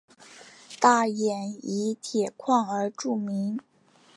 [0.79, 3.59] 大冶以铁矿而著名。